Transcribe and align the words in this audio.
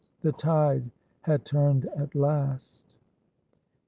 The 0.21 0.31
tide 0.31 0.89
had 1.21 1.45
turned 1.45 1.85
at 1.95 2.15
last. 2.15 2.81